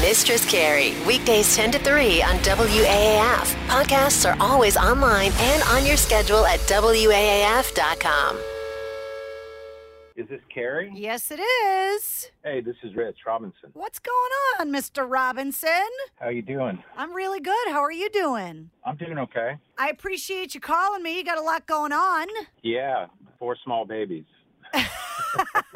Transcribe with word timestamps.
Mistress 0.00 0.48
Carrie, 0.50 0.94
weekdays 1.06 1.56
10 1.56 1.72
to 1.72 1.78
3 1.78 2.22
on 2.22 2.36
WAAF. 2.36 3.54
Podcasts 3.66 4.30
are 4.30 4.36
always 4.40 4.76
online 4.76 5.32
and 5.38 5.62
on 5.64 5.84
your 5.86 5.96
schedule 5.96 6.44
at 6.46 6.60
WAAF.com. 6.60 8.36
Is 10.16 10.28
this 10.28 10.40
Carrie? 10.52 10.90
Yes, 10.94 11.30
it 11.30 11.40
is. 11.40 12.30
Hey, 12.44 12.60
this 12.60 12.76
is 12.82 12.94
Rich 12.94 13.18
Robinson. 13.26 13.70
What's 13.74 13.98
going 13.98 14.30
on, 14.60 14.70
Mr. 14.72 15.10
Robinson? 15.10 15.70
How 16.20 16.28
you 16.28 16.42
doing? 16.42 16.82
I'm 16.96 17.12
really 17.12 17.40
good. 17.40 17.68
How 17.68 17.80
are 17.82 17.92
you 17.92 18.08
doing? 18.10 18.70
I'm 18.84 18.96
doing 18.96 19.18
okay. 19.18 19.56
I 19.76 19.88
appreciate 19.90 20.54
you 20.54 20.60
calling 20.60 21.02
me. 21.02 21.18
You 21.18 21.24
got 21.24 21.38
a 21.38 21.42
lot 21.42 21.66
going 21.66 21.92
on. 21.92 22.28
Yeah, 22.62 23.06
four 23.38 23.56
small 23.64 23.84
babies. 23.84 24.24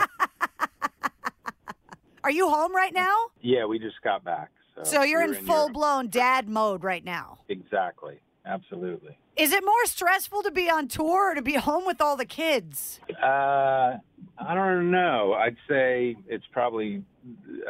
Are 2.22 2.30
you 2.30 2.48
home 2.48 2.74
right 2.74 2.92
now? 2.92 3.14
Yeah, 3.40 3.64
we 3.64 3.78
just 3.78 4.00
got 4.02 4.24
back. 4.24 4.50
So, 4.76 4.82
So 4.84 5.02
you're 5.02 5.26
we 5.26 5.36
in 5.38 5.44
full 5.46 5.56
Europe. 5.56 5.72
blown 5.72 6.08
dad 6.08 6.48
mode 6.48 6.84
right 6.84 7.04
now. 7.04 7.38
Exactly. 7.48 8.20
Absolutely. 8.46 9.16
Is 9.36 9.52
it 9.52 9.64
more 9.64 9.84
stressful 9.86 10.42
to 10.42 10.50
be 10.50 10.68
on 10.70 10.88
tour 10.88 11.32
or 11.32 11.34
to 11.34 11.42
be 11.42 11.54
home 11.56 11.84
with 11.86 12.00
all 12.00 12.16
the 12.16 12.24
kids? 12.26 13.00
Uh, 13.22 13.96
I 14.38 14.54
don't 14.54 14.90
know. 14.90 15.34
I'd 15.34 15.56
say 15.68 16.16
it's 16.26 16.44
probably 16.52 17.02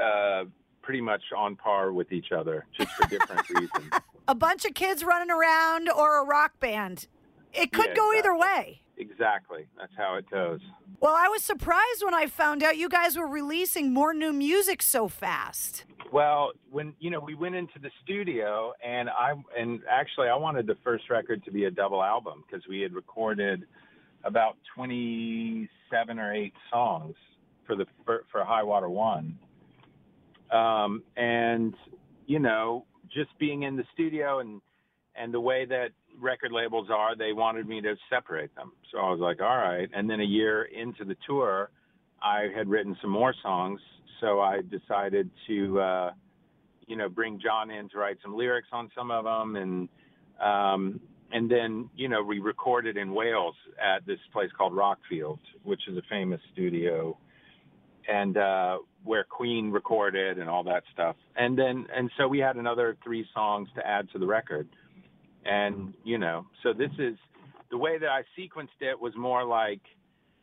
uh, 0.01 0.45
pretty 0.83 1.01
much 1.01 1.23
on 1.37 1.57
par 1.57 1.93
with 1.93 2.13
each 2.13 2.33
other, 2.33 2.67
just 2.77 2.91
for 2.93 3.07
different 3.09 3.49
reasons. 3.51 3.91
A 4.29 4.35
bunch 4.35 4.65
of 4.65 4.75
kids 4.75 5.05
running 5.05 5.31
around 5.31 5.89
or 5.89 6.21
a 6.23 6.25
rock 6.25 6.59
band? 6.61 7.07
It 7.53 7.73
could 7.73 7.89
Yeah, 7.91 7.95
go 7.95 8.13
either 8.15 8.37
way. 8.37 8.80
Exactly. 9.01 9.67
That's 9.79 9.93
how 9.97 10.17
it 10.17 10.29
goes. 10.31 10.61
Well, 11.01 11.15
I 11.17 11.29
was 11.29 11.43
surprised 11.43 12.05
when 12.05 12.13
I 12.13 12.27
found 12.27 12.63
out 12.63 12.77
you 12.77 12.91
guys 12.91 13.17
were 13.17 13.27
releasing 13.27 13.95
more 13.95 14.13
new 14.13 14.31
music 14.31 14.83
so 14.83 15.09
fast. 15.09 15.85
Well, 16.13 16.53
when 16.71 16.93
you 16.99 17.09
know 17.09 17.19
we 17.19 17.35
went 17.35 17.55
into 17.55 17.79
the 17.81 17.91
studio, 18.05 18.75
and 18.85 19.09
I 19.09 19.33
and 19.59 19.81
actually 19.91 20.29
I 20.29 20.37
wanted 20.37 20.67
the 20.67 20.77
first 20.85 21.09
record 21.09 21.43
to 21.45 21.51
be 21.51 21.65
a 21.65 21.71
double 21.71 22.03
album 22.03 22.45
because 22.47 22.67
we 22.69 22.81
had 22.81 22.93
recorded 22.93 23.65
about 24.25 24.59
twenty 24.75 25.71
seven 25.91 26.19
or 26.19 26.35
eight 26.35 26.53
songs 26.71 27.15
for 27.67 27.77
the 27.77 27.87
for, 28.05 28.25
for 28.31 28.45
High 28.45 28.65
Water 28.65 28.91
One, 28.91 29.39
um, 30.53 31.03
and 31.17 31.75
you 32.27 32.39
know 32.39 32.85
just 33.09 33.31
being 33.39 33.63
in 33.63 33.77
the 33.77 33.85
studio 33.95 34.41
and 34.41 34.61
and 35.15 35.33
the 35.33 35.41
way 35.41 35.65
that 35.65 35.93
record 36.19 36.53
labels 36.53 36.89
are, 36.91 37.17
they 37.17 37.33
wanted 37.33 37.67
me 37.67 37.81
to 37.81 37.95
separate 38.09 38.55
them. 38.55 38.73
So 38.91 38.99
I 38.99 39.11
was 39.11 39.21
like, 39.21 39.41
all 39.41 39.57
right. 39.57 39.89
And 39.95 40.09
then 40.09 40.21
a 40.21 40.25
year 40.25 40.65
into 40.65 41.05
the 41.05 41.17
tour, 41.27 41.71
I 42.23 42.49
had 42.55 42.69
written 42.69 42.97
some 43.01 43.11
more 43.11 43.35
songs. 43.43 43.81
So 44.21 44.41
I 44.41 44.61
decided 44.63 45.31
to, 45.47 45.81
uh, 45.81 46.11
you 46.87 46.97
know, 46.97 47.09
bring 47.09 47.41
John 47.41 47.71
in 47.71 47.89
to 47.91 47.99
write 47.99 48.19
some 48.23 48.37
lyrics 48.37 48.69
on 48.73 48.91
some 48.95 49.11
of 49.11 49.25
them. 49.25 49.57
And, 49.57 49.89
um, 50.41 51.01
and 51.33 51.51
then, 51.51 51.89
you 51.97 52.09
know, 52.09 52.23
we 52.23 52.39
recorded 52.39 52.97
in 52.97 53.15
Wales 53.15 53.55
at 53.81 54.05
this 54.07 54.19
place 54.33 54.51
called 54.57 54.73
Rockfield, 54.73 55.39
which 55.63 55.81
is 55.89 55.97
a 55.97 56.03
famous 56.11 56.41
studio 56.53 57.17
and, 58.09 58.37
uh, 58.37 58.79
where 59.05 59.25
Queen 59.25 59.71
recorded 59.71 60.39
and 60.39 60.51
all 60.51 60.65
that 60.65 60.83
stuff. 60.93 61.17
And 61.37 61.57
then, 61.57 61.87
and 61.95 62.11
so 62.19 62.29
we 62.29 62.39
had 62.39 62.57
another 62.57 62.97
three 63.03 63.25
songs 63.33 63.69
to 63.77 63.87
add 63.87 64.11
to 64.13 64.19
the 64.19 64.27
record 64.27 64.69
and 65.45 65.95
you 66.05 66.19
know 66.19 66.47
so 66.63 66.73
this 66.73 66.91
is 66.99 67.17
the 67.71 67.79
way 67.79 67.99
that 67.99 68.09
i 68.09 68.23
sequenced 68.39 68.69
it 68.81 69.01
was 69.01 69.13
more 69.17 69.45
like 69.45 69.81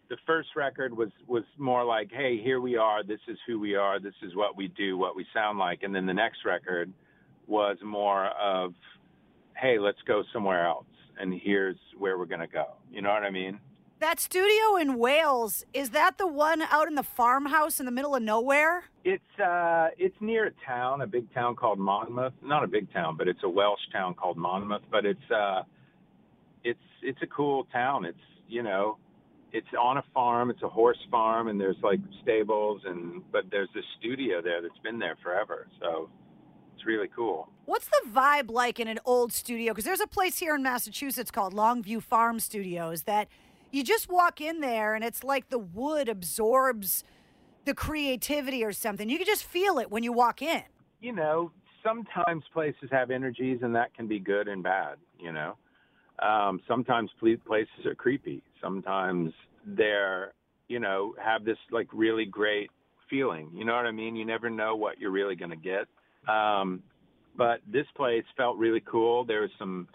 the 0.10 0.18
first 0.26 0.50
record 0.56 0.96
was 0.96 1.10
was 1.28 1.44
more 1.58 1.84
like 1.84 2.10
hey 2.12 2.42
here 2.42 2.62
we 2.62 2.78
are 2.78 3.04
this 3.04 3.20
is 3.28 3.38
who 3.46 3.60
we 3.60 3.76
are 3.76 4.00
this 4.00 4.14
is 4.22 4.36
what 4.36 4.56
we 4.56 4.68
do 4.70 4.98
what 4.98 5.16
we 5.16 5.26
sound 5.34 5.60
like. 5.60 5.84
And 5.84 5.94
then 5.94 6.06
the 6.06 6.14
next 6.14 6.46
record 6.46 6.92
was 7.46 7.78
more 7.84 8.28
of 8.28 8.74
hey 9.56 9.80
let's 9.80 10.02
go 10.08 10.24
somewhere 10.32 10.66
else 10.66 10.86
and 11.20 11.34
here's 11.34 11.78
where 11.98 12.18
we're 12.18 12.26
going 12.26 12.42
to 12.42 12.48
go. 12.48 12.76
You 12.92 13.02
know 13.02 13.10
what 13.10 13.24
i 13.24 13.30
mean 13.30 13.60
That 14.00 14.20
studio 14.20 14.76
in 14.80 15.00
Wales, 15.00 15.66
is 15.74 15.90
that 15.90 16.20
the 16.20 16.28
one 16.28 16.62
out 16.62 16.88
in 16.88 16.94
the 16.94 17.04
farmhouse 17.04 17.80
in 17.80 17.88
the 17.88 17.92
middle 17.92 18.16
of 18.16 18.22
nowhere? 18.22 18.84
It's 19.04 19.40
uh, 19.40 19.88
it's 19.98 20.16
near 20.22 20.46
a 20.46 20.52
town, 20.68 21.02
a 21.02 21.08
big 21.08 21.34
town 21.34 21.56
called 21.56 21.80
Monmouth. 21.80 22.34
Not 22.44 22.64
a 22.64 22.68
big 22.68 22.94
town, 22.94 23.18
but 23.18 23.28
it's 23.28 23.40
a 23.44 23.50
Welsh 23.50 23.80
town 23.92 24.14
called 24.14 24.38
Monmouth. 24.38 24.84
But 24.92 25.08
it's 25.08 25.32
uh, 25.32 25.64
it's 26.64 26.80
it's 27.02 27.20
a 27.24 27.28
cool 27.28 27.64
town. 27.74 28.06
It's 28.06 28.20
you 28.48 28.62
know, 28.62 28.98
it's 29.52 29.68
on 29.80 29.98
a 29.98 30.04
farm. 30.14 30.52
It's 30.52 30.62
a 30.62 30.70
horse 30.70 31.00
farm, 31.10 31.48
and 31.48 31.60
there's 31.60 31.78
like 31.82 32.00
stables, 32.22 32.82
and 32.86 33.24
but 33.32 33.46
there's 33.50 33.70
this 33.74 33.86
studio 34.00 34.44
there 34.44 34.62
that's 34.62 34.78
been 34.84 35.00
there 35.00 35.18
forever. 35.24 35.68
So 35.80 36.08
it's 36.76 36.86
really 36.86 37.10
cool. 37.16 37.50
What's 37.66 37.88
the 37.88 38.02
vibe 38.14 38.52
like 38.52 38.80
in 38.80 38.88
an 38.88 39.00
old 39.06 39.34
studio? 39.34 39.74
Because 39.74 39.86
there's 39.86 40.02
a 40.02 40.08
place 40.08 40.38
here 40.38 40.54
in 40.54 40.62
Massachusetts 40.62 41.32
called 41.32 41.56
Longview 41.56 42.04
Farm 42.04 42.40
Studios 42.40 43.04
that 43.04 43.28
you 43.72 43.84
just 43.84 44.10
walk 44.10 44.42
in 44.42 44.60
there 44.62 44.96
and 44.96 45.04
it's 45.04 45.24
like 45.24 45.50
the 45.50 45.60
wood 45.60 46.10
absorbs 46.10 47.04
the 47.66 47.74
creativity 47.74 48.64
or 48.64 48.72
something. 48.72 49.10
You 49.10 49.18
can 49.18 49.26
just 49.26 49.44
feel 49.44 49.78
it 49.78 49.92
when 49.92 50.04
you 50.04 50.14
walk 50.14 50.42
in. 50.42 50.64
you 51.02 51.12
know, 51.14 51.52
sometimes 51.84 52.44
places 52.54 52.90
have 52.92 53.12
energies, 53.12 53.60
and 53.62 53.76
that 53.76 53.94
can 53.94 54.08
be 54.08 54.20
good 54.20 54.48
and 54.48 54.64
bad. 54.64 54.98
You 55.20 55.32
know, 55.32 55.56
um, 56.20 56.60
sometimes 56.68 57.10
places 57.20 57.86
are 57.86 57.96
creepy. 57.96 58.44
Sometimes 58.62 59.34
they're, 59.66 60.34
you 60.68 60.80
know, 60.80 61.16
have 61.24 61.46
this 61.46 61.58
like 61.72 61.88
really 61.94 62.26
great 62.26 62.70
feeling. 63.10 63.50
You 63.54 63.66
know 63.66 63.76
what 63.76 63.86
I 63.86 63.92
mean? 63.92 64.16
You 64.16 64.26
never 64.26 64.50
know 64.50 64.76
what 64.76 65.00
you're 65.00 65.12
really 65.12 65.36
going 65.36 65.52
to 65.52 65.56
get. 65.56 65.88
Um, 66.34 66.84
but 67.38 67.60
this 67.72 67.86
place 67.96 68.26
felt 68.36 68.58
really 68.58 68.82
cool. 68.82 69.24
There 69.24 69.42
was 69.42 69.52
some 69.60 69.88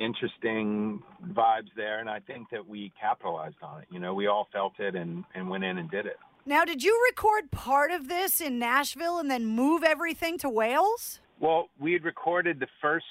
interesting 0.00 1.02
vibes 1.32 1.70
there, 1.76 2.00
and 2.00 2.08
I 2.08 2.20
think 2.20 2.50
that 2.50 2.66
we 2.66 2.92
capitalized 3.00 3.56
on 3.62 3.82
it. 3.82 3.88
You 3.90 4.00
know, 4.00 4.14
we 4.14 4.26
all 4.26 4.48
felt 4.52 4.78
it 4.78 4.94
and 4.94 5.24
and 5.34 5.48
went 5.48 5.64
in 5.64 5.78
and 5.78 5.90
did 5.90 6.06
it. 6.06 6.16
Now, 6.46 6.64
did 6.64 6.82
you 6.82 7.00
record 7.10 7.50
part 7.50 7.90
of 7.90 8.08
this 8.08 8.40
in 8.40 8.58
Nashville 8.58 9.18
and 9.18 9.30
then 9.30 9.46
move 9.46 9.82
everything 9.82 10.36
to 10.38 10.50
Wales? 10.50 11.20
Well, 11.40 11.70
we 11.80 11.94
had 11.94 12.04
recorded 12.04 12.60
the 12.60 12.66
first 12.82 13.06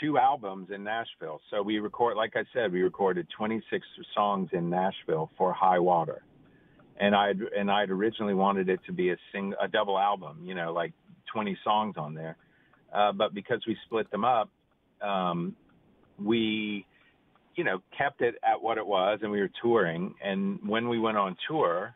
two 0.00 0.18
albums 0.18 0.68
in 0.74 0.82
Nashville. 0.82 1.40
So 1.50 1.62
we 1.62 1.78
record, 1.78 2.16
like 2.16 2.32
I 2.34 2.42
said, 2.52 2.72
we 2.72 2.82
recorded 2.82 3.28
26 3.36 3.86
songs 4.14 4.50
in 4.52 4.68
Nashville 4.68 5.30
for 5.38 5.52
High 5.52 5.78
Water, 5.78 6.22
and 6.98 7.14
I 7.14 7.32
and 7.56 7.70
I'd 7.70 7.90
originally 7.90 8.34
wanted 8.34 8.68
it 8.68 8.80
to 8.86 8.92
be 8.92 9.10
a 9.10 9.16
sing 9.32 9.54
a 9.60 9.68
double 9.68 9.98
album, 9.98 10.38
you 10.44 10.54
know, 10.54 10.72
like 10.72 10.92
20 11.32 11.56
songs 11.62 11.94
on 11.96 12.14
there. 12.14 12.36
Uh, 12.92 13.12
but 13.12 13.32
because 13.32 13.62
we 13.66 13.76
split 13.86 14.10
them 14.10 14.24
up, 14.24 14.50
um, 15.00 15.56
we, 16.22 16.86
you 17.54 17.64
know, 17.64 17.80
kept 17.96 18.22
it 18.22 18.36
at 18.42 18.60
what 18.60 18.78
it 18.78 18.86
was, 18.86 19.20
and 19.22 19.30
we 19.30 19.40
were 19.40 19.50
touring. 19.60 20.14
And 20.24 20.58
when 20.66 20.88
we 20.88 20.98
went 20.98 21.16
on 21.16 21.36
tour, 21.48 21.94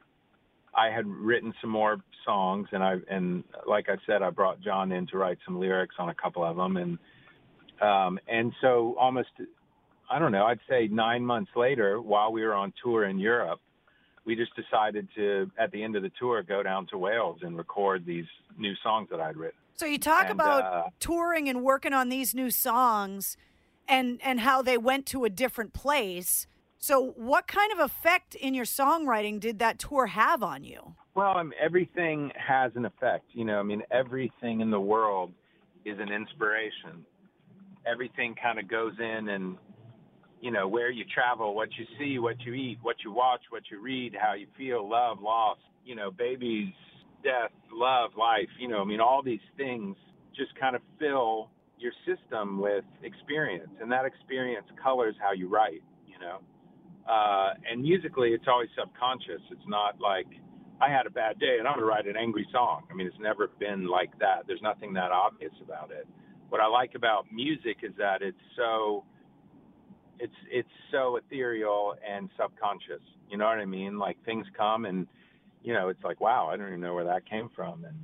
I 0.75 0.91
had 0.91 1.07
written 1.07 1.55
some 1.61 1.71
more 1.71 1.99
songs, 2.25 2.69
and 2.73 2.83
I 2.83 2.97
and 3.09 3.45
like 3.67 3.89
I 3.89 3.97
said, 4.07 4.23
I 4.23 4.31
brought 4.31 4.61
John 4.61 4.93
in 4.93 5.07
to 5.09 5.19
write 5.19 5.39
some 5.45 5.59
lyrics 5.59 5.95
on 5.99 6.11
a 6.11 6.15
couple 6.15 6.45
of 6.45 6.57
them, 6.57 6.77
and 6.77 6.99
um, 7.81 8.19
and 8.29 8.53
so 8.61 8.95
almost, 8.99 9.29
I 10.11 10.19
don't 10.19 10.33
know, 10.33 10.45
I'd 10.47 10.61
say 10.69 10.89
nine 10.89 11.25
months 11.25 11.51
later, 11.57 12.01
while 12.01 12.33
we 12.33 12.43
were 12.43 12.55
on 12.55 12.73
tour 12.83 13.05
in 13.05 13.19
Europe, 13.19 13.61
we 14.25 14.35
just 14.35 14.53
decided 14.57 15.09
to, 15.15 15.51
at 15.59 15.71
the 15.73 15.83
end 15.83 15.95
of 15.95 16.03
the 16.03 16.11
tour, 16.19 16.43
go 16.43 16.63
down 16.63 16.87
to 16.89 16.99
Wales 16.99 17.39
and 17.43 17.57
record 17.57 18.05
these 18.05 18.25
new 18.59 18.75
songs 18.83 19.09
that 19.11 19.21
I'd 19.21 19.37
written. 19.37 19.59
So 19.75 19.87
you 19.87 19.99
talk 19.99 20.23
And, 20.23 20.33
about 20.33 20.65
uh, 20.65 20.83
touring 21.01 21.49
and 21.49 21.63
working 21.63 21.93
on 21.93 22.09
these 22.09 22.35
new 22.35 22.51
songs 22.51 23.37
and 23.89 24.21
and 24.23 24.41
how 24.41 24.63
they 24.63 24.79
went 24.79 25.07
to 25.07 25.25
a 25.25 25.31
different 25.31 25.73
place. 25.73 26.47
So 26.79 27.15
what 27.17 27.47
kind 27.47 27.73
of 27.73 27.79
effect 27.79 28.35
in 28.35 28.55
your 28.55 28.65
songwriting 28.65 29.41
did 29.41 29.59
that 29.59 29.79
tour 29.79 30.07
have 30.07 30.43
on 30.43 30.63
you? 30.63 30.95
Well, 31.15 31.33
I 31.35 31.43
mean, 31.43 31.53
everything 31.61 32.31
has 32.37 32.73
an 32.77 32.85
effect. 32.85 33.25
You 33.33 33.45
know, 33.45 33.59
I 33.59 33.63
mean, 33.63 33.83
everything 33.91 34.61
in 34.61 34.71
the 34.71 34.81
world 34.81 35.33
is 35.85 35.99
an 35.99 36.13
inspiration. 36.13 37.05
Everything 37.91 38.35
kind 38.41 38.59
of 38.59 38.69
goes 38.69 38.93
in 38.99 39.29
and, 39.31 39.57
you 40.41 40.51
know, 40.51 40.69
where 40.69 40.91
you 40.91 41.05
travel, 41.13 41.55
what 41.55 41.71
you 41.79 41.87
see, 41.99 42.19
what 42.19 42.37
you 42.45 42.53
eat, 42.53 42.79
what 42.83 42.97
you 43.05 43.13
watch, 43.13 43.41
what 43.51 43.63
you 43.71 43.81
read, 43.81 44.15
how 44.21 44.35
you 44.35 44.47
feel, 44.59 44.89
love, 44.89 45.21
loss. 45.21 45.59
You 45.85 45.95
know, 45.95 46.11
babies, 46.11 46.75
death, 47.23 47.53
love, 47.73 48.11
life. 48.19 48.49
You 48.59 48.69
know, 48.69 48.83
I 48.83 48.85
mean, 48.85 49.01
all 49.01 49.23
these 49.23 49.41
things 49.57 49.97
just 50.37 50.55
kind 50.61 50.77
of 50.77 50.83
fill 50.99 51.49
your 51.79 51.93
system 52.07 52.61
with 52.61 52.85
experience, 53.03 53.71
and 53.81 53.91
that 53.93 54.05
experience 54.05 54.67
colors 54.83 55.15
how 55.21 55.33
you 55.33 55.49
write. 55.49 55.83
You 56.07 56.19
know, 56.19 56.41
uh, 57.13 57.55
and 57.71 57.83
musically, 57.83 58.31
it's 58.31 58.47
always 58.49 58.69
subconscious. 58.79 59.43
It's 59.51 59.69
not 59.69 60.01
like 60.01 60.27
I 60.81 60.91
had 60.91 61.07
a 61.07 61.11
bad 61.11 61.39
day 61.39 61.57
and 61.59 61.67
I'm 61.67 61.75
gonna 61.75 61.87
write 61.87 62.07
an 62.07 62.17
angry 62.17 62.47
song. 62.53 62.83
I 62.91 62.95
mean, 62.95 63.07
it's 63.07 63.19
never 63.21 63.49
been 63.59 63.87
like 63.87 64.19
that. 64.19 64.47
There's 64.47 64.63
nothing 64.63 64.93
that 64.95 65.11
obvious 65.11 65.53
about 65.63 65.91
it. 65.91 66.07
What 66.49 66.61
I 66.61 66.67
like 66.67 66.95
about 66.95 67.27
music 67.33 67.79
is 67.83 67.93
that 67.99 68.23
it's 68.23 68.37
so 68.57 69.05
it's 70.19 70.35
it's 70.51 70.69
so 70.91 71.17
ethereal 71.17 71.95
and 72.07 72.29
subconscious. 72.39 73.03
You 73.31 73.39
know 73.39 73.47
what 73.47 73.59
I 73.59 73.65
mean? 73.65 73.99
Like 73.99 74.23
things 74.25 74.47
come 74.57 74.85
and 74.85 75.07
you 75.63 75.73
know, 75.73 75.89
it's 75.89 76.03
like, 76.05 76.21
wow, 76.21 76.49
I 76.53 76.57
don't 76.57 76.69
even 76.69 76.81
know 76.81 76.95
where 76.95 77.05
that 77.05 77.29
came 77.29 77.51
from 77.57 77.85
and 77.85 77.97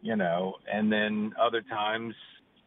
you 0.00 0.16
know, 0.16 0.54
and 0.70 0.92
then 0.92 1.32
other 1.40 1.62
times 1.62 2.14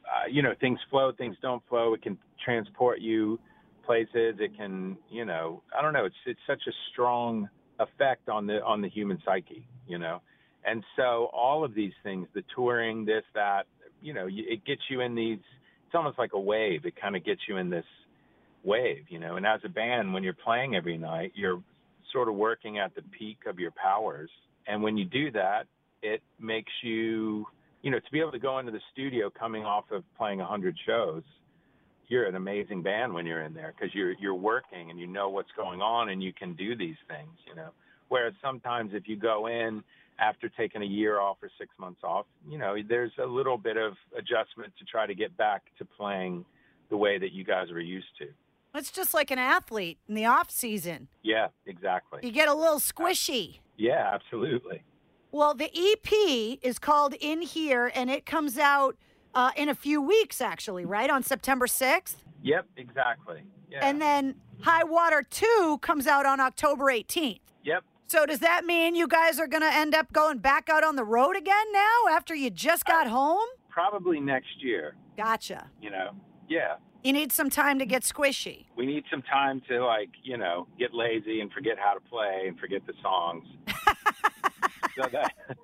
uh, 0.07 0.27
you 0.30 0.42
know, 0.42 0.54
things 0.59 0.80
flow, 0.89 1.12
things 1.12 1.36
don't 1.42 1.62
flow. 1.68 1.94
It 1.94 2.01
can 2.01 2.18
transport 2.44 3.00
you 3.00 3.39
places. 3.86 4.36
It 4.39 4.56
can, 4.57 4.98
you 5.09 5.25
know, 5.25 5.62
I 5.77 5.81
don't 5.81 5.94
know. 5.94 6.06
It's 6.06 6.15
it's 6.25 6.39
such 6.48 6.62
a 6.68 6.71
strong 6.92 7.50
effect 7.80 8.30
on 8.30 8.48
the 8.48 8.63
on 8.63 8.81
the 8.81 8.89
human 8.89 9.21
psyche, 9.25 9.68
you 9.88 9.98
know. 9.98 10.21
And 10.65 10.83
so 10.95 11.30
all 11.33 11.63
of 11.63 11.74
these 11.74 11.94
things, 12.04 12.27
the 12.33 12.44
touring, 12.54 13.06
this, 13.06 13.24
that, 13.33 13.68
you 14.01 14.13
know, 14.13 14.27
it 14.30 14.65
gets 14.65 14.81
you 14.89 15.01
in 15.01 15.15
these. 15.15 15.39
It's 15.86 15.95
almost 15.95 16.19
like 16.19 16.31
a 16.33 16.39
wave. 16.39 16.86
It 16.86 16.95
kind 17.00 17.15
of 17.15 17.24
gets 17.24 17.42
you 17.48 17.56
in 17.57 17.69
this 17.69 17.86
wave, 18.65 19.06
you 19.07 19.19
know. 19.19 19.38
And 19.38 19.45
as 19.45 19.62
a 19.63 19.69
band, 19.69 20.13
when 20.13 20.24
you're 20.24 20.33
playing 20.33 20.75
every 20.75 20.98
night, 20.98 21.31
you're 21.36 21.63
sort 22.12 22.27
of 22.27 22.36
working 22.36 22.80
at 22.80 22.94
the 22.95 23.01
peak 23.18 23.38
of 23.48 23.60
your 23.60 23.71
powers. 23.71 24.30
And 24.68 24.83
when 24.83 24.98
you 24.98 25.06
do 25.06 25.31
that, 25.31 25.68
it 26.01 26.21
makes 26.39 26.71
you, 26.83 27.45
you 27.81 27.91
know, 27.91 28.00
to 28.00 28.12
be 28.12 28.19
able 28.19 28.31
to 28.31 28.39
go 28.39 28.59
into 28.59 28.71
the 28.71 28.81
studio 28.91 29.29
coming 29.29 29.63
off 29.63 29.85
of 29.91 30.03
playing 30.18 30.41
a 30.41 30.45
hundred 30.45 30.75
shows 30.85 31.24
you're 32.07 32.25
an 32.25 32.35
amazing 32.35 32.81
band 32.81 33.13
when 33.13 33.25
you're 33.25 33.44
in 33.44 33.53
there 33.53 33.74
because 33.77 33.94
you're 33.94 34.13
you're 34.13 34.35
working 34.35 34.89
and 34.89 35.00
you 35.00 35.07
know 35.07 35.29
what's 35.29 35.51
going 35.56 35.81
on 35.81 36.09
and 36.09 36.24
you 36.24 36.33
can 36.33 36.53
do 36.53 36.75
these 36.75 36.95
things, 37.07 37.31
you 37.47 37.56
know. 37.56 37.69
Whereas 38.09 38.33
sometimes 38.41 38.91
if 38.94 39.07
you 39.07 39.18
go 39.18 39.47
in 39.47 39.83
after 40.19 40.50
taking 40.50 40.81
a 40.81 40.85
year 40.85 41.19
off 41.19 41.38
or 41.41 41.50
six 41.59 41.71
months 41.77 42.01
off, 42.03 42.25
you 42.50 42.57
know, 42.57 42.75
there's 42.88 43.12
a 43.21 43.25
little 43.25 43.57
bit 43.57 43.77
of 43.77 43.94
adjustment 44.18 44.74
to 44.79 44.85
try 44.85 45.06
to 45.06 45.13
get 45.13 45.35
back 45.38 45.63
to 45.77 45.85
playing 45.85 46.45
the 46.89 46.97
way 46.97 47.18
that 47.18 47.33
you 47.33 47.44
guys 47.44 47.69
were 47.69 47.81
used 47.81 48.07
to. 48.19 48.27
It's 48.74 48.91
just 48.91 49.13
like 49.13 49.31
an 49.31 49.39
athlete 49.39 49.97
in 50.07 50.15
the 50.15 50.25
off 50.25 50.50
season. 50.50 51.09
Yeah, 51.24 51.47
exactly. 51.65 52.21
You 52.24 52.31
get 52.31 52.47
a 52.47 52.53
little 52.53 52.79
squishy. 52.79 53.59
Yeah, 53.75 54.12
absolutely. 54.13 54.81
Well, 55.31 55.53
the 55.53 55.69
EP 55.74 56.59
is 56.62 56.79
called 56.79 57.13
In 57.19 57.41
Here 57.41 57.91
and 57.94 58.09
it 58.09 58.25
comes 58.25 58.57
out 58.57 58.95
uh, 59.35 59.51
in 59.56 59.69
a 59.69 59.75
few 59.75 60.01
weeks, 60.01 60.41
actually, 60.41 60.85
right? 60.85 61.09
On 61.09 61.21
September 61.21 61.68
6th? 61.68 62.15
Yep, 62.44 62.65
exactly. 62.77 63.44
Yeah. 63.69 63.79
And 63.85 64.01
then 64.01 64.35
High 64.62 64.83
Water 64.83 65.25
2 65.29 65.79
comes 65.81 66.07
out 66.07 66.25
on 66.25 66.39
October 66.39 66.85
18th. 66.85 67.39
Yep. 67.63 67.83
So 68.07 68.25
does 68.25 68.39
that 68.39 68.65
mean 68.65 68.95
you 68.95 69.07
guys 69.07 69.38
are 69.38 69.47
going 69.47 69.63
to 69.63 69.74
end 69.74 69.94
up 69.94 70.13
going 70.13 70.38
back 70.38 70.69
out 70.69 70.83
on 70.83 70.95
the 70.95 71.03
road 71.03 71.35
again 71.35 71.71
now 71.74 72.07
after 72.09 72.33
you 72.33 72.50
just 72.50 72.85
got 72.85 73.07
uh, 73.07 73.09
home? 73.09 73.47
Probably 73.69 74.21
next 74.21 74.63
year. 74.63 74.95
Gotcha. 75.18 75.69
You 75.81 75.89
know, 75.89 76.12
yeah. 76.47 76.75
You 77.03 77.12
need 77.13 77.31
some 77.31 77.50
time 77.50 77.79
to 77.79 77.85
get 77.85 78.03
squishy. 78.03 78.65
We 78.75 78.85
need 78.85 79.03
some 79.12 79.21
time 79.21 79.62
to 79.68 79.85
like, 79.85 80.09
you 80.24 80.38
know, 80.38 80.68
get 80.79 80.94
lazy 80.94 81.41
and 81.41 81.51
forget 81.51 81.77
how 81.77 81.94
to 81.94 82.00
play 82.00 82.45
and 82.47 82.57
forget 82.57 82.81
the 82.88 82.94
songs. 83.01 83.45
so 84.98 85.10
that 85.12 85.34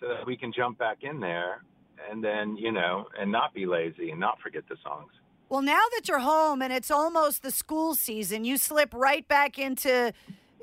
so 0.00 0.08
that 0.08 0.26
we 0.26 0.36
can 0.36 0.52
jump 0.52 0.78
back 0.78 0.98
in 1.02 1.20
there 1.20 1.62
and 2.10 2.22
then 2.22 2.56
you 2.56 2.72
know 2.72 3.06
and 3.18 3.30
not 3.30 3.54
be 3.54 3.66
lazy 3.66 4.10
and 4.10 4.20
not 4.20 4.40
forget 4.40 4.62
the 4.68 4.76
songs. 4.82 5.12
Well 5.48 5.62
now 5.62 5.82
that 5.96 6.08
you're 6.08 6.20
home 6.20 6.62
and 6.62 6.72
it's 6.72 6.90
almost 6.90 7.42
the 7.42 7.50
school 7.50 7.94
season 7.94 8.44
you 8.44 8.56
slip 8.56 8.94
right 8.94 9.26
back 9.26 9.58
into 9.58 10.12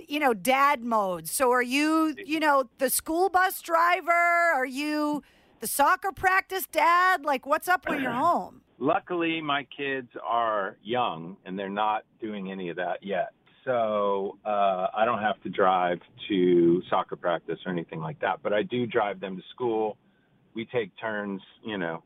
you 0.07 0.19
know 0.19 0.33
dad 0.33 0.83
mode. 0.83 1.27
So 1.27 1.51
are 1.51 1.63
you 1.63 2.15
you 2.25 2.39
know 2.39 2.69
the 2.77 2.89
school 2.89 3.29
bus 3.29 3.61
driver? 3.61 4.11
Are 4.11 4.65
you 4.65 5.23
the 5.59 5.67
soccer 5.67 6.11
practice 6.11 6.67
dad? 6.67 7.25
Like 7.25 7.45
what's 7.45 7.67
up 7.67 7.87
when 7.87 8.01
you're 8.01 8.11
home? 8.27 8.61
Luckily 8.79 9.41
my 9.41 9.65
kids 9.75 10.09
are 10.23 10.77
young 10.83 11.37
and 11.45 11.57
they're 11.57 11.69
not 11.69 12.03
doing 12.21 12.51
any 12.51 12.69
of 12.69 12.75
that 12.77 13.03
yet 13.03 13.33
so 13.67 14.39
uh, 14.43 14.87
I 14.95 15.05
don't 15.05 15.19
have 15.19 15.39
to 15.43 15.49
drive 15.49 15.99
to 16.29 16.81
soccer 16.89 17.15
practice 17.15 17.59
or 17.67 17.71
anything 17.71 17.99
like 17.99 18.19
that. 18.21 18.39
But 18.41 18.53
I 18.53 18.63
do 18.63 18.87
drive 18.87 19.19
them 19.19 19.35
to 19.35 19.43
school 19.53 19.97
we 20.57 20.65
take 20.65 20.91
turns, 20.99 21.39
you 21.63 21.77
know, 21.77 22.01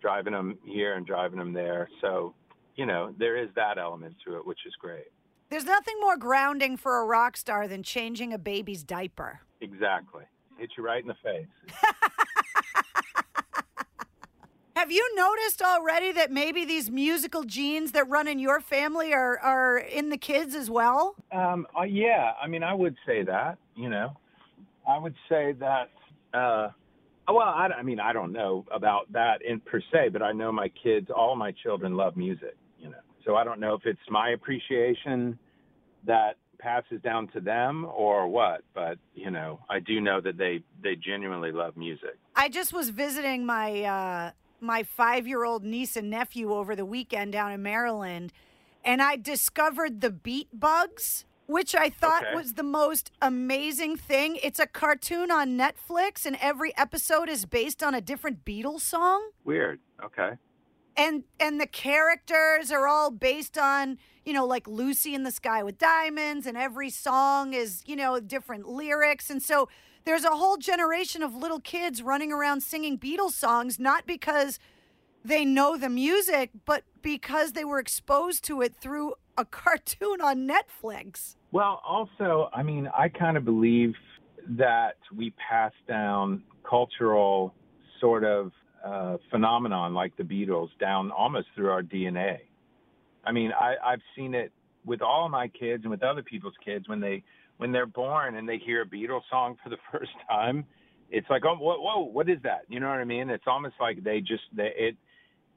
driving 0.00 0.32
them 0.32 0.56
here 0.64 0.94
and 0.94 1.04
driving 1.04 1.40
them 1.40 1.52
there. 1.52 1.88
So, 2.00 2.34
you 2.76 2.86
know, 2.86 3.12
there 3.18 3.36
is 3.36 3.48
that 3.56 3.78
element 3.78 4.14
to 4.24 4.36
it, 4.36 4.46
which 4.46 4.60
is 4.64 4.72
great. 4.80 5.08
There's 5.50 5.64
nothing 5.64 5.96
more 6.00 6.16
grounding 6.16 6.76
for 6.76 7.00
a 7.00 7.04
rock 7.04 7.36
star 7.36 7.66
than 7.66 7.82
changing 7.82 8.32
a 8.32 8.38
baby's 8.38 8.84
diaper. 8.84 9.40
Exactly. 9.60 10.22
Hit 10.56 10.70
you 10.78 10.84
right 10.84 11.02
in 11.02 11.08
the 11.08 11.16
face. 11.24 11.46
Have 14.80 14.90
you 14.90 15.14
noticed 15.14 15.60
already 15.60 16.10
that 16.12 16.32
maybe 16.32 16.64
these 16.64 16.90
musical 16.90 17.44
genes 17.44 17.92
that 17.92 18.08
run 18.08 18.26
in 18.26 18.38
your 18.38 18.60
family 18.60 19.12
are, 19.12 19.38
are 19.38 19.76
in 19.76 20.08
the 20.08 20.16
kids 20.16 20.54
as 20.54 20.70
well? 20.70 21.16
Um, 21.30 21.66
uh, 21.78 21.82
yeah, 21.82 22.32
I 22.42 22.46
mean, 22.46 22.62
I 22.62 22.72
would 22.72 22.96
say 23.06 23.22
that, 23.24 23.58
you 23.76 23.90
know. 23.90 24.16
I 24.88 24.96
would 24.96 25.14
say 25.28 25.52
that 25.60 25.90
uh, 26.32 26.70
well, 27.28 27.42
I, 27.42 27.68
I 27.78 27.82
mean, 27.82 28.00
I 28.00 28.14
don't 28.14 28.32
know 28.32 28.64
about 28.72 29.12
that 29.12 29.42
in 29.42 29.60
per 29.60 29.82
se, 29.92 30.08
but 30.14 30.22
I 30.22 30.32
know 30.32 30.50
my 30.50 30.70
kids, 30.82 31.08
all 31.14 31.36
my 31.36 31.52
children 31.62 31.94
love 31.94 32.16
music, 32.16 32.56
you 32.78 32.88
know. 32.88 33.02
So 33.26 33.36
I 33.36 33.44
don't 33.44 33.60
know 33.60 33.74
if 33.74 33.84
it's 33.84 34.00
my 34.08 34.30
appreciation 34.30 35.38
that 36.06 36.36
passes 36.58 37.02
down 37.02 37.28
to 37.34 37.40
them 37.40 37.84
or 37.94 38.28
what, 38.28 38.62
but 38.74 38.96
you 39.14 39.30
know, 39.30 39.60
I 39.68 39.80
do 39.80 40.00
know 40.00 40.22
that 40.22 40.38
they 40.38 40.62
they 40.82 40.96
genuinely 40.96 41.52
love 41.52 41.76
music. 41.76 42.16
I 42.34 42.48
just 42.48 42.72
was 42.72 42.88
visiting 42.88 43.44
my 43.44 43.82
uh 43.82 44.30
my 44.60 44.82
5-year-old 44.82 45.64
niece 45.64 45.96
and 45.96 46.10
nephew 46.10 46.52
over 46.52 46.74
the 46.76 46.84
weekend 46.84 47.32
down 47.32 47.52
in 47.52 47.62
Maryland 47.62 48.32
and 48.84 49.02
I 49.02 49.16
discovered 49.16 50.00
the 50.00 50.10
beat 50.10 50.48
bugs 50.52 51.24
which 51.50 51.74
I 51.74 51.90
thought 51.90 52.22
okay. 52.22 52.34
was 52.34 52.54
the 52.54 52.62
most 52.62 53.10
amazing 53.20 53.96
thing. 53.96 54.38
It's 54.40 54.60
a 54.60 54.68
cartoon 54.68 55.32
on 55.32 55.58
Netflix, 55.58 56.24
and 56.24 56.38
every 56.40 56.72
episode 56.76 57.28
is 57.28 57.44
based 57.44 57.82
on 57.82 57.92
a 57.92 58.00
different 58.00 58.44
Beatles 58.44 58.82
song. 58.82 59.30
Weird. 59.42 59.80
Okay. 60.02 60.34
And 60.96 61.24
and 61.40 61.60
the 61.60 61.66
characters 61.66 62.70
are 62.70 62.86
all 62.86 63.10
based 63.10 63.58
on 63.58 63.98
you 64.24 64.32
know 64.32 64.46
like 64.46 64.68
Lucy 64.68 65.12
in 65.12 65.24
the 65.24 65.32
Sky 65.32 65.64
with 65.64 65.76
Diamonds, 65.76 66.46
and 66.46 66.56
every 66.56 66.88
song 66.88 67.52
is 67.52 67.82
you 67.84 67.96
know 67.96 68.20
different 68.20 68.68
lyrics, 68.68 69.28
and 69.28 69.42
so 69.42 69.68
there's 70.04 70.24
a 70.24 70.30
whole 70.30 70.56
generation 70.56 71.22
of 71.22 71.34
little 71.34 71.60
kids 71.60 72.02
running 72.02 72.32
around 72.32 72.62
singing 72.62 72.98
Beatles 72.98 73.32
songs, 73.32 73.78
not 73.78 74.06
because 74.06 74.58
they 75.24 75.44
know 75.44 75.76
the 75.76 75.88
music, 75.88 76.50
but 76.64 76.84
because 77.02 77.52
they 77.52 77.64
were 77.64 77.78
exposed 77.78 78.44
to 78.44 78.62
it 78.62 78.74
through 78.74 79.14
a 79.36 79.44
cartoon 79.44 80.20
on 80.20 80.48
Netflix. 80.48 81.36
Well, 81.52 81.82
also, 81.86 82.48
I 82.52 82.62
mean, 82.62 82.88
I 82.96 83.08
kind 83.08 83.36
of 83.36 83.44
believe 83.44 83.94
that 84.50 84.96
we 85.14 85.32
pass 85.48 85.72
down 85.86 86.42
cultural 86.68 87.54
sort 88.00 88.24
of 88.24 88.52
uh, 88.84 89.18
phenomenon 89.30 89.92
like 89.92 90.16
the 90.16 90.22
Beatles 90.22 90.68
down 90.78 91.10
almost 91.10 91.48
through 91.54 91.70
our 91.70 91.82
DNA. 91.82 92.38
I 93.24 93.32
mean, 93.32 93.52
I, 93.52 93.74
I've 93.84 94.00
seen 94.16 94.34
it 94.34 94.52
with 94.86 95.02
all 95.02 95.28
my 95.28 95.48
kids 95.48 95.84
and 95.84 95.90
with 95.90 96.02
other 96.02 96.22
people's 96.22 96.54
kids 96.64 96.88
when 96.88 97.00
they 97.00 97.22
when 97.60 97.72
they're 97.72 97.84
born 97.84 98.36
and 98.36 98.48
they 98.48 98.56
hear 98.56 98.80
a 98.80 98.86
Beatles 98.86 99.20
song 99.28 99.54
for 99.62 99.68
the 99.68 99.76
first 99.92 100.12
time. 100.26 100.64
It's 101.10 101.28
like, 101.28 101.42
oh, 101.44 101.56
whoa, 101.56 101.78
whoa, 101.78 102.04
what 102.04 102.30
is 102.30 102.38
that? 102.42 102.62
You 102.68 102.80
know 102.80 102.88
what 102.88 103.00
I 103.00 103.04
mean? 103.04 103.28
It's 103.28 103.44
almost 103.46 103.74
like 103.78 104.02
they 104.02 104.20
just 104.20 104.44
they 104.54 104.72
it. 104.76 104.96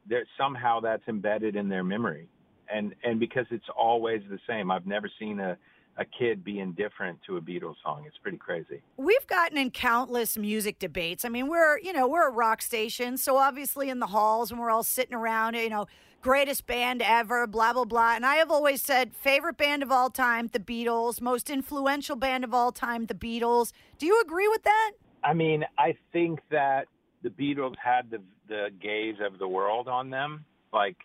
There 0.05 0.25
somehow 0.37 0.81
that's 0.81 1.07
embedded 1.07 1.55
in 1.55 1.69
their 1.69 1.83
memory, 1.83 2.27
and 2.73 2.93
and 3.03 3.21
because 3.21 3.45
it's 3.51 3.69
always 3.77 4.21
the 4.29 4.39
same. 4.49 4.69
I've 4.69 4.85
never 4.85 5.09
seen 5.17 5.39
a 5.39 5.57
a 5.97 6.03
kid 6.05 6.43
be 6.43 6.59
indifferent 6.59 7.19
to 7.27 7.37
a 7.37 7.41
Beatles 7.41 7.75
song. 7.83 8.03
It's 8.07 8.17
pretty 8.17 8.37
crazy. 8.37 8.81
We've 8.97 9.27
gotten 9.27 9.57
in 9.57 9.69
countless 9.69 10.37
music 10.37 10.79
debates. 10.79 11.23
I 11.23 11.29
mean, 11.29 11.47
we're, 11.47 11.77
you 11.79 11.93
know, 11.93 12.07
we're 12.07 12.27
a 12.27 12.31
rock 12.31 12.63
station, 12.63 13.15
so 13.15 13.37
obviously 13.37 13.89
in 13.89 13.99
the 13.99 14.07
halls 14.07 14.51
when 14.51 14.59
we're 14.59 14.71
all 14.71 14.81
sitting 14.81 15.13
around, 15.13 15.53
you 15.53 15.69
know, 15.69 15.85
greatest 16.23 16.65
band 16.65 17.01
ever, 17.01 17.45
blah 17.45 17.73
blah 17.73 17.83
blah. 17.85 18.15
And 18.15 18.25
I 18.25 18.35
have 18.35 18.49
always 18.49 18.81
said 18.81 19.13
favorite 19.13 19.57
band 19.57 19.83
of 19.83 19.91
all 19.91 20.09
time, 20.09 20.49
the 20.51 20.59
Beatles, 20.59 21.21
most 21.21 21.49
influential 21.49 22.15
band 22.15 22.43
of 22.43 22.53
all 22.53 22.71
time, 22.71 23.05
the 23.05 23.13
Beatles. 23.13 23.73
Do 23.99 24.07
you 24.07 24.19
agree 24.21 24.47
with 24.47 24.63
that? 24.63 24.93
I 25.23 25.33
mean, 25.33 25.65
I 25.77 25.95
think 26.11 26.39
that 26.49 26.87
the 27.21 27.29
Beatles 27.29 27.75
had 27.77 28.09
the 28.09 28.21
the 28.47 28.69
gaze 28.81 29.17
of 29.23 29.37
the 29.37 29.47
world 29.47 29.87
on 29.87 30.09
them. 30.09 30.45
Like 30.71 30.97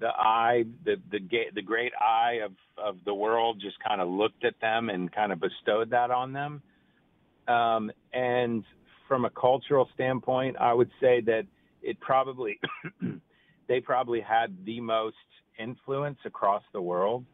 the 0.00 0.08
eye, 0.08 0.64
the 0.84 0.96
the 1.10 1.20
the 1.54 1.62
great 1.62 1.92
eye 1.98 2.40
of 2.44 2.52
of 2.76 2.96
the 3.04 3.14
world 3.14 3.60
just 3.60 3.76
kind 3.86 4.00
of 4.00 4.08
looked 4.08 4.44
at 4.44 4.60
them 4.60 4.90
and 4.90 5.10
kind 5.12 5.32
of 5.32 5.40
bestowed 5.40 5.90
that 5.90 6.10
on 6.10 6.32
them. 6.32 6.62
Um, 7.46 7.90
and 8.12 8.64
from 9.06 9.24
a 9.24 9.30
cultural 9.30 9.88
standpoint, 9.94 10.56
I 10.60 10.74
would 10.74 10.90
say 11.00 11.22
that 11.22 11.46
it 11.82 11.98
probably 12.00 12.60
they 13.68 13.80
probably 13.80 14.20
had 14.20 14.64
the 14.64 14.80
most 14.80 15.16
influence 15.58 16.18
across 16.24 16.62
the 16.72 16.80
world. 16.80 17.24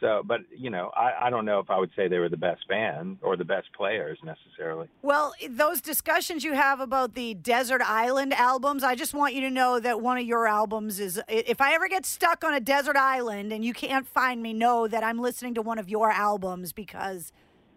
So, 0.00 0.22
but 0.24 0.40
you 0.50 0.68
know, 0.68 0.90
I, 0.96 1.26
I 1.26 1.30
don't 1.30 1.44
know 1.44 1.60
if 1.60 1.70
I 1.70 1.78
would 1.78 1.90
say 1.94 2.08
they 2.08 2.18
were 2.18 2.28
the 2.28 2.36
best 2.36 2.66
band 2.66 3.18
or 3.22 3.36
the 3.36 3.44
best 3.44 3.68
players 3.72 4.18
necessarily. 4.24 4.88
Well, 5.00 5.32
those 5.48 5.80
discussions 5.80 6.42
you 6.42 6.54
have 6.54 6.80
about 6.80 7.14
the 7.14 7.34
Desert 7.34 7.82
Island 7.82 8.34
albums, 8.34 8.82
I 8.82 8.96
just 8.96 9.14
want 9.14 9.34
you 9.34 9.42
to 9.42 9.50
know 9.50 9.78
that 9.78 10.00
one 10.00 10.18
of 10.18 10.24
your 10.24 10.48
albums 10.48 10.98
is. 10.98 11.20
If 11.28 11.60
I 11.60 11.74
ever 11.74 11.86
get 11.88 12.04
stuck 12.04 12.42
on 12.42 12.52
a 12.52 12.58
desert 12.58 12.96
island 12.96 13.52
and 13.52 13.64
you 13.64 13.72
can't 13.72 14.04
find 14.04 14.42
me, 14.42 14.52
know 14.52 14.88
that 14.88 15.04
I'm 15.04 15.20
listening 15.20 15.54
to 15.54 15.62
one 15.62 15.78
of 15.78 15.88
your 15.88 16.10
albums 16.10 16.72
because 16.72 17.30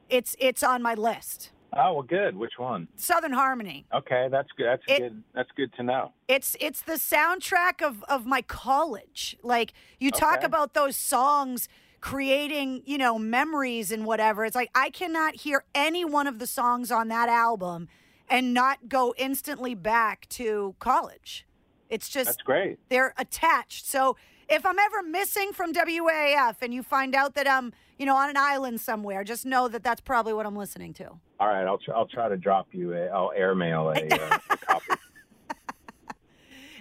it's 0.10 0.36
it's 0.40 0.64
on 0.64 0.82
my 0.82 0.96
list. 0.96 1.52
Oh 1.76 1.94
well, 1.94 2.04
good. 2.04 2.38
Which 2.38 2.54
one? 2.58 2.88
Southern 2.96 3.34
Harmony. 3.34 3.86
Okay, 3.94 4.28
that's 4.32 4.50
good. 4.58 4.68
That's 4.68 4.84
It- 4.88 5.00
good. 5.00 5.24
That's 5.34 5.52
good 5.56 5.74
to 5.74 5.84
know. 5.84 6.14
It's 6.28 6.56
it's 6.60 6.82
the 6.82 6.94
soundtrack 6.94 7.82
of 7.82 8.04
of 8.04 8.26
my 8.26 8.42
college. 8.42 9.38
Like 9.44 9.74
you 10.00 10.10
talk 10.12 10.38
Okay. 10.38 10.46
about 10.46 10.74
those 10.74 10.96
songs 10.96 11.68
creating, 12.02 12.84
you 12.86 12.98
know, 12.98 13.18
memories 13.20 13.92
and 13.92 14.06
whatever. 14.06 14.46
It's 14.46 14.56
like 14.56 14.70
I 14.76 14.90
cannot 14.90 15.36
hear 15.38 15.64
any 15.74 16.06
one 16.06 16.28
of 16.28 16.40
the 16.40 16.48
songs 16.48 16.92
on 16.92 17.08
that 17.10 17.30
album 17.30 17.88
and 18.30 18.54
not 18.54 18.88
go 18.90 19.14
instantly 19.18 19.76
back 19.76 20.28
to 20.30 20.76
college. 20.80 21.46
It's 21.90 22.10
just 22.10 22.26
That's 22.26 22.42
great. 22.42 22.80
they're 22.90 23.14
attached. 23.18 23.86
So 23.88 24.18
if 24.50 24.66
I'm 24.66 24.78
ever 24.80 25.04
missing 25.04 25.52
from 25.54 25.74
WAAF 25.74 26.56
and 26.62 26.74
you 26.74 26.84
find 26.84 27.16
out 27.16 27.36
that 27.36 27.48
I'm, 27.48 27.74
you 27.98 28.06
know, 28.06 28.16
on 28.16 28.30
an 28.30 28.38
island 28.38 28.80
somewhere, 28.82 29.24
just 29.24 29.46
know 29.46 29.68
that 29.68 29.84
that's 29.84 30.02
probably 30.02 30.34
what 30.34 30.46
I'm 30.46 30.56
listening 30.56 30.94
to. 30.96 31.10
All 31.40 31.48
right, 31.48 31.66
I'll 31.66 31.78
tr- 31.78 31.94
I'll 31.94 32.08
try 32.08 32.30
to 32.30 32.38
drop 32.38 32.68
you. 32.72 32.94
A, 32.94 33.08
I'll 33.08 33.32
airmail 33.36 33.90
a, 33.90 33.94
uh, 34.08 34.38
a 34.50 34.58
copy. 34.58 34.86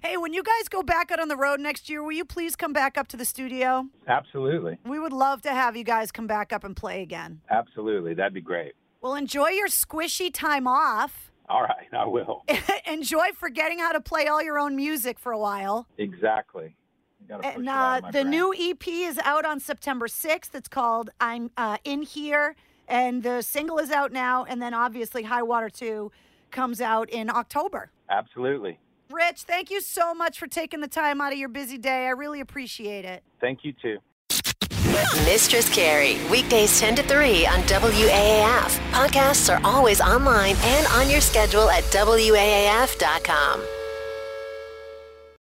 Hey, 0.03 0.19
when 0.19 0.35
you 0.35 0.43
guys 0.43 0.69
go 0.69 0.83
back 0.83 1.11
out 1.11 1.19
on 1.19 1.29
the 1.29 1.37
road 1.37 1.61
next 1.61 1.89
year, 1.89 2.03
will 2.03 2.13
you 2.13 2.27
please 2.27 2.57
come 2.57 2.75
back 2.75 2.99
up 2.99 3.09
to 3.09 3.17
the 3.17 3.25
studio? 3.25 3.87
Absolutely, 4.07 4.77
We 4.85 4.99
would 4.99 5.15
love 5.15 5.41
to 5.43 5.51
have 5.51 5.77
you 5.77 5.85
guys 5.85 6.13
come 6.13 6.27
back 6.27 6.53
up 6.53 6.63
and 6.63 6.77
play 6.77 7.01
again. 7.03 7.41
absolutely. 7.51 8.13
That'd 8.13 8.35
be 8.35 8.43
great. 8.43 8.75
Well, 9.01 9.15
enjoy 9.15 9.49
your 9.49 9.69
squishy 9.69 10.31
time 10.33 10.67
off. 10.67 11.31
All 11.49 11.63
right, 11.63 11.87
I 11.93 12.07
will. 12.07 12.45
enjoy 12.87 13.29
forgetting 13.35 13.79
how 13.79 13.93
to 13.93 14.01
play 14.01 14.27
all 14.27 14.43
your 14.43 14.59
own 14.59 14.77
music 14.77 15.19
for 15.19 15.33
a 15.33 15.39
while. 15.39 15.87
Exactly. 15.99 16.75
You 17.21 17.27
gotta 17.29 17.43
push 17.43 17.57
And 17.57 17.69
uh, 17.69 18.01
the 18.07 18.23
brain. 18.23 18.31
new 18.31 18.55
EP 18.57 18.87
is 18.89 19.19
out 19.25 19.45
on 19.45 19.61
September 19.61 20.07
6th. 20.09 20.55
It's 20.55 20.69
called 20.69 21.11
I'm 21.21 21.51
uh, 21.57 21.79
In 21.85 22.03
Here. 22.03 22.57
And 22.89 23.23
the 23.23 23.43
single 23.43 23.79
is 23.79 23.91
out 23.91 24.13
now. 24.13 24.45
And 24.45 24.61
then 24.61 24.75
obviously 24.75 25.23
High 25.23 25.43
Water 25.43 25.71
2 25.71 26.11
comes 26.51 26.81
out 26.81 27.09
in 27.11 27.31
October. 27.31 27.91
Absolutely. 28.11 28.79
Rich, 29.11 29.43
thank 29.43 29.71
you 29.71 29.81
so 29.81 30.15
much 30.15 30.39
for 30.39 30.47
taking 30.47 30.81
the 30.81 30.89
time 30.89 31.21
out 31.21 31.33
of 31.33 31.39
your 31.39 31.49
busy 31.49 31.79
day. 31.79 32.07
I 32.07 32.11
really 32.11 32.41
appreciate 32.41 33.05
it. 33.05 33.23
Thank 33.41 33.61
you 33.65 33.73
too. 33.81 33.99
Mistress 35.25 35.69
Carrie, 35.75 36.19
weekdays 36.31 36.79
10 36.81 36.97
to 36.97 37.03
3 37.03 37.47
on 37.47 37.61
WAAF. 37.61 38.79
Podcasts 38.91 39.53
are 39.53 39.61
always 39.65 40.01
online 40.01 40.57
and 40.61 40.87
on 40.89 41.11
your 41.11 41.21
schedule 41.21 41.69
at 41.71 41.83
WAAF.com. 41.85 43.63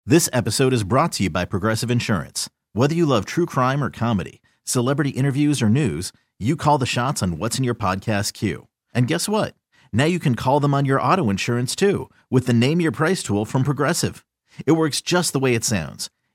This 0.07 0.29
episode 0.33 0.73
is 0.73 0.83
brought 0.83 1.13
to 1.13 1.25
you 1.25 1.31
by 1.31 1.45
Progressive 1.45 1.91
Insurance. 1.91 2.49
Whether 2.73 2.95
you 2.95 3.07
love 3.07 3.25
true 3.27 3.47
crime 3.47 3.83
or 3.83 3.91
comedy, 3.91 4.41
celebrity 4.65 5.11
interviews 5.11 5.61
or 5.63 5.69
news, 5.69 6.13
you 6.39 6.57
call 6.57 6.79
the 6.79 6.87
shots 6.87 7.23
on 7.23 7.39
what's 7.39 7.59
in 7.59 7.65
your 7.65 7.75
podcast 7.75 8.33
queue. 8.33 8.67
And 8.95 9.07
guess 9.07 9.29
what? 9.29 9.55
Now 9.93 10.05
you 10.05 10.19
can 10.19 10.35
call 10.35 10.61
them 10.61 10.75
on 10.75 10.85
your 10.85 11.01
auto 11.01 11.29
insurance 11.31 11.77
too 11.77 12.09
with 12.31 12.47
the 12.47 12.53
Name 12.53 12.81
Your 12.81 12.93
Price 12.93 13.23
tool 13.23 13.45
from 13.45 13.63
Progressive. 13.65 14.25
It 14.67 14.73
works 14.73 15.01
just 15.01 15.33
the 15.33 15.39
way 15.39 15.55
it 15.55 15.65
sounds. 15.65 16.11